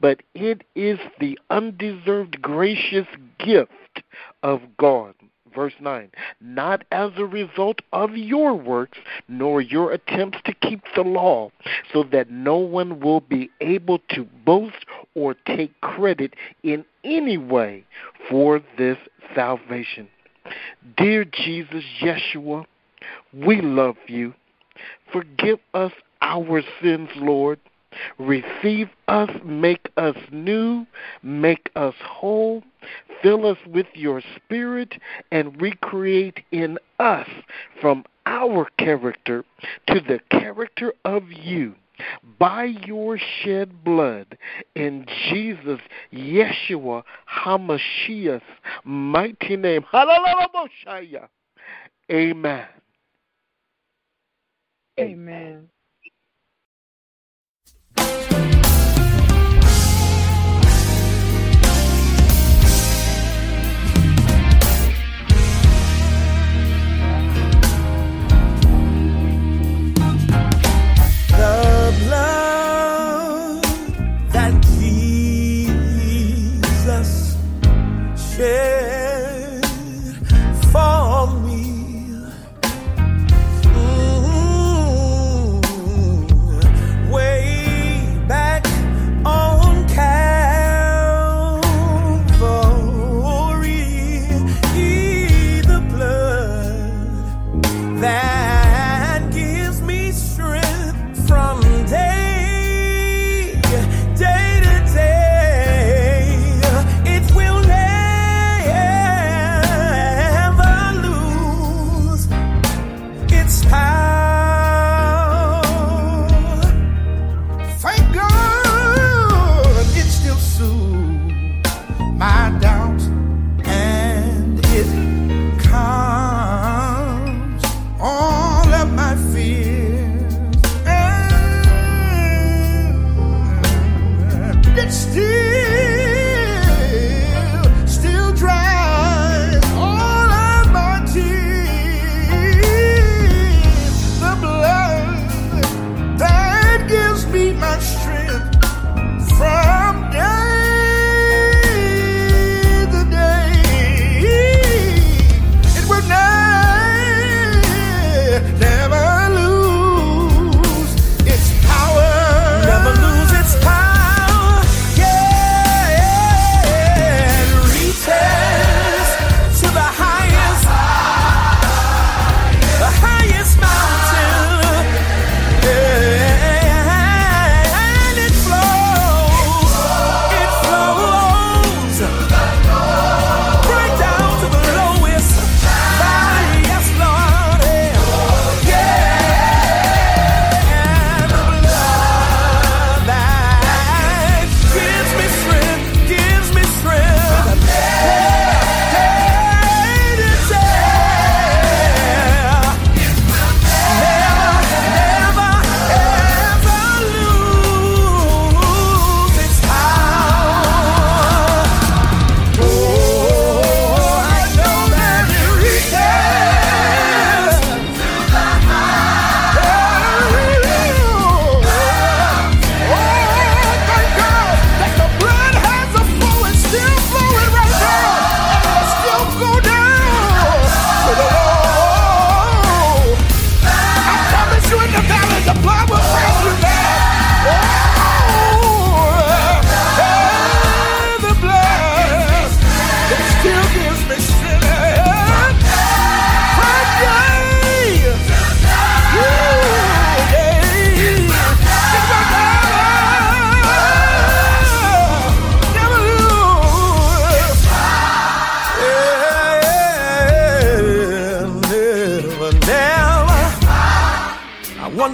[0.00, 3.06] but it is the undeserved gracious
[3.38, 4.02] gift
[4.42, 5.14] of God
[5.54, 8.98] verse 9, not as a result of your works,
[9.28, 11.50] nor your attempts to keep the law,
[11.92, 14.84] so that no one will be able to boast
[15.14, 17.84] or take credit in any way
[18.28, 18.98] for this
[19.34, 20.08] salvation.
[20.96, 22.64] Dear Jesus Yeshua,
[23.32, 24.34] we love you.
[25.12, 27.58] Forgive us our sins, Lord.
[28.18, 30.86] Receive us, make us new,
[31.22, 32.62] make us whole,
[33.22, 34.94] fill us with your spirit,
[35.30, 37.28] and recreate in us
[37.80, 39.44] from our character
[39.88, 41.74] to the character of you
[42.38, 44.36] by your shed blood
[44.74, 45.80] in Jesus,
[46.12, 47.02] Yeshua
[47.44, 48.42] HaMashiach's
[48.84, 49.84] mighty name.
[49.90, 51.28] Hallelujah.
[52.10, 52.66] Amen.
[54.98, 55.68] Amen.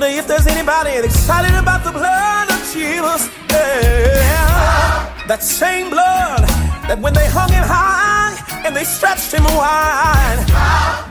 [0.00, 3.28] wonder if there's anybody excited about the blood of Jesus.
[3.50, 5.12] Yeah.
[5.28, 6.40] That same blood
[6.88, 8.32] that when they hung him high
[8.64, 10.40] and they stretched him wide,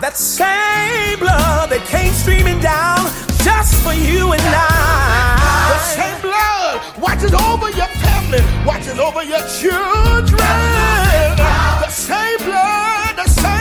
[0.02, 3.06] that same blood that came streaming down
[3.46, 5.38] just for you and I.
[5.70, 10.40] The same blood watches over your family, watches over your children.
[11.86, 13.59] The same blood, the same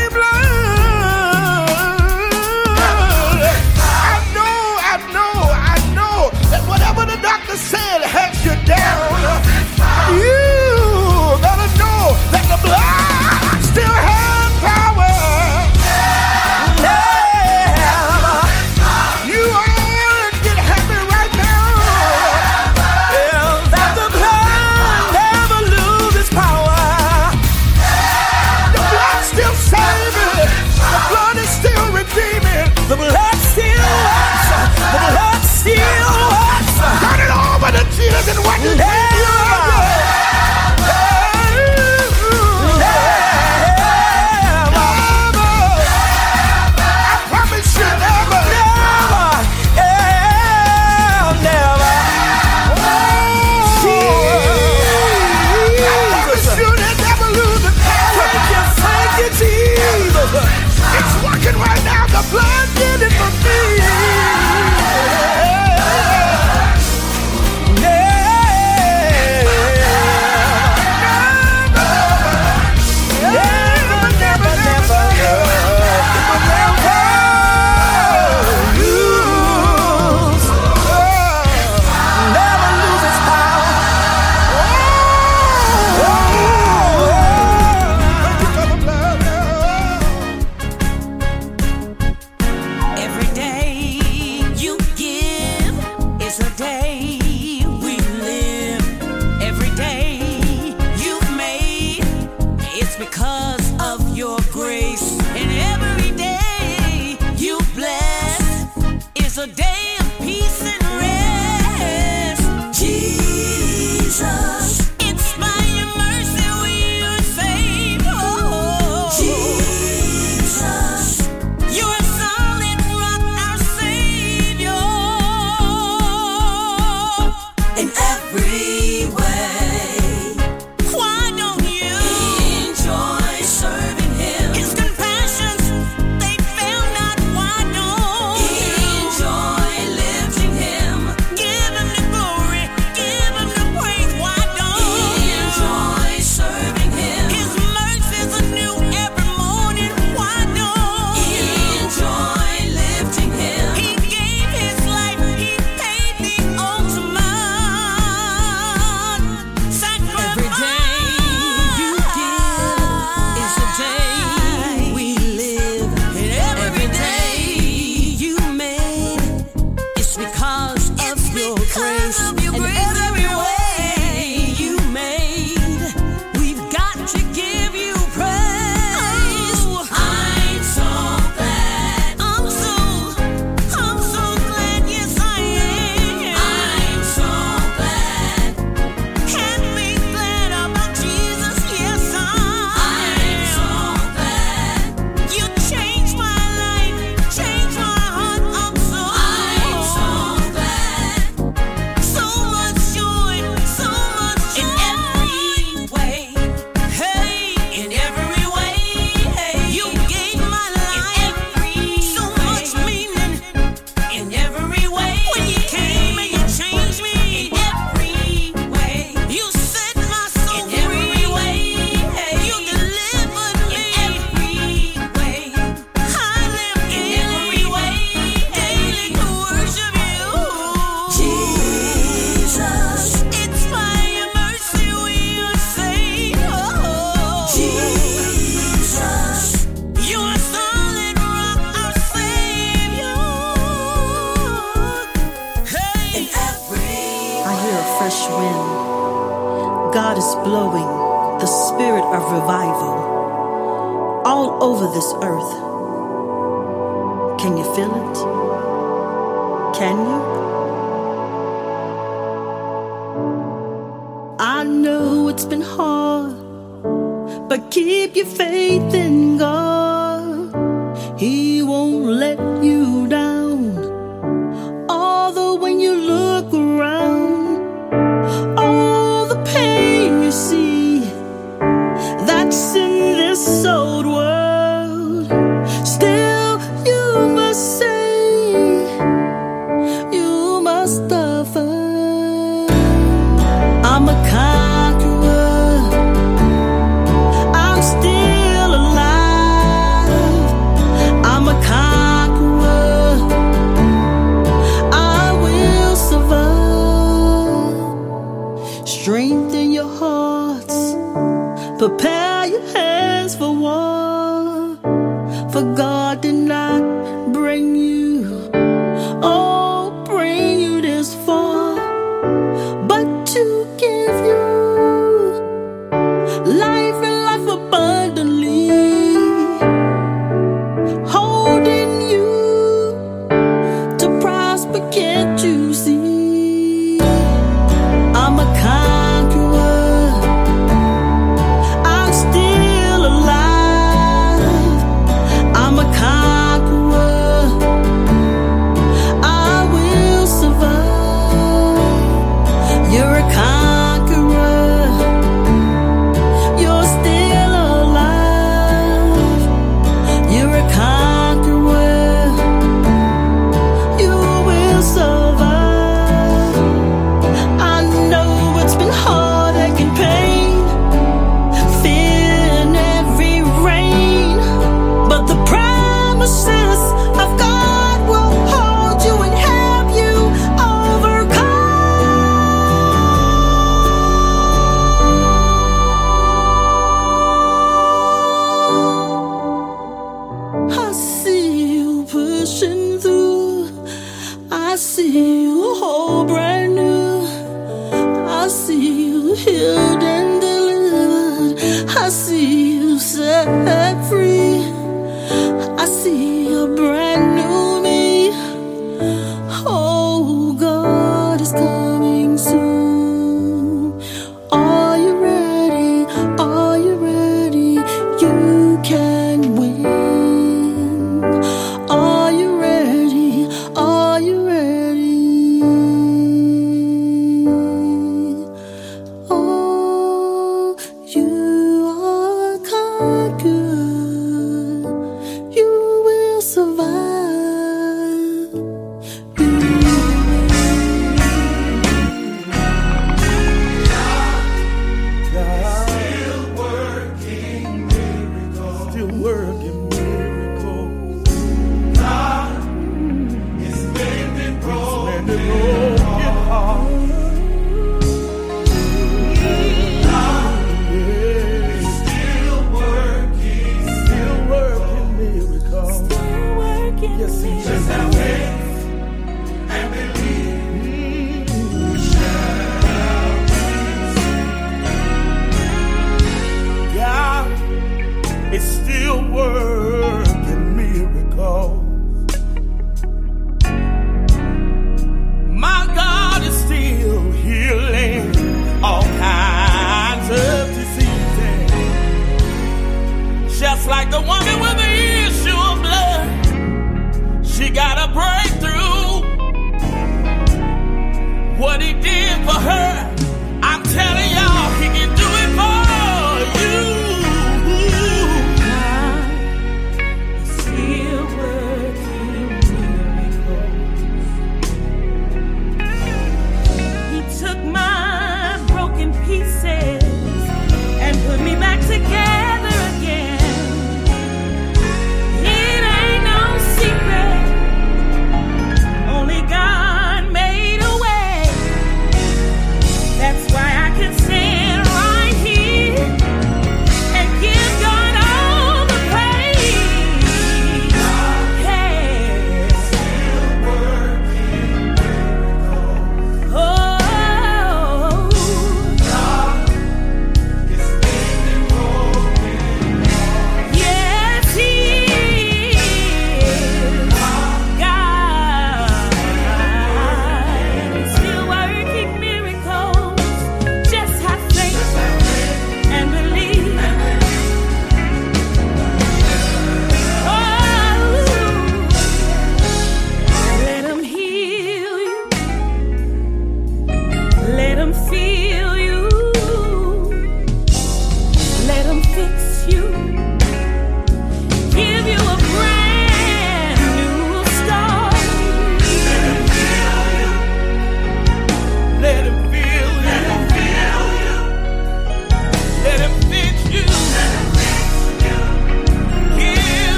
[8.68, 10.18] down.
[10.18, 10.37] You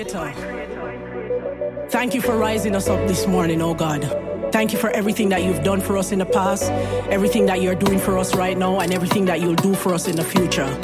[0.00, 4.02] Creator, thank you for rising us up this morning, oh God.
[4.50, 6.70] Thank you for everything that you've done for us in the past,
[7.10, 10.08] everything that you're doing for us right now, and everything that you'll do for us
[10.08, 10.74] in the future.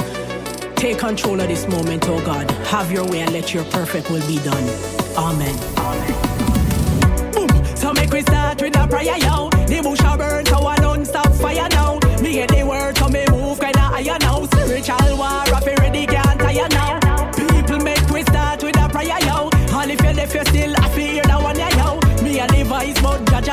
[0.75, 2.51] Take control of this moment, oh God.
[2.67, 4.65] Have your way and let your perfect will be done.
[5.17, 5.57] Amen.
[7.33, 7.49] Boom.
[7.75, 9.49] So make we start with a prayer, yo.
[9.67, 11.99] The bush a burn, so I don't stop fire now.
[12.21, 13.25] Me get the word, so me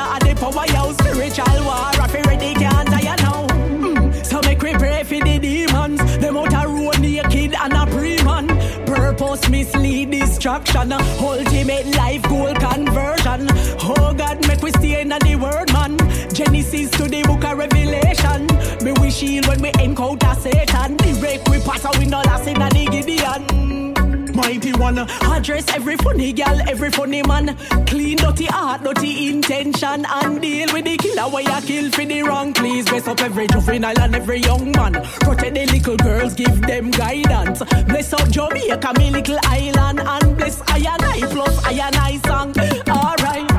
[0.03, 0.93] and the power, yo.
[0.93, 3.47] Spiritual war, I ready, can't tire now.
[3.47, 4.25] Mm.
[4.25, 5.99] So make we pray for the demons.
[6.17, 8.47] Them out a road naked and a pre-man.
[8.85, 10.93] Purpose mislead distraction.
[10.93, 13.47] Ultimate life goal conversion.
[13.81, 15.97] Oh God, make we stay in the word, man.
[16.33, 18.47] Genesis to the book of Revelation.
[18.83, 20.97] Me we shield when we encounter Satan.
[20.97, 23.63] Direct we pass out we no last in the Gideon.
[24.33, 27.55] Mighty one, address every funny girl, every funny man.
[27.85, 32.23] Clean dirty heart, dirty intention, and deal with the killer where you kill for the
[32.23, 32.53] wrong.
[32.53, 34.93] Please bless up every juvenile and every young man.
[34.93, 37.61] Protect the little girls, give them guidance.
[37.85, 42.17] Bless up Jamaica, me little island, and bless I and I plus I and I
[42.25, 42.53] song.
[42.89, 43.52] Alright.